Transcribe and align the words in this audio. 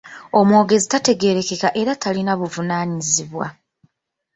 Omwogezi 0.39 0.87
tategeerekeka 0.93 1.69
era 1.81 1.93
talina 2.03 2.33
buvunaanyizibwa. 2.39 3.45